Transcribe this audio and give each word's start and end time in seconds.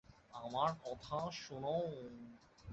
আমার 0.33 0.71
কথা 0.83 1.19
শোন! 1.33 1.63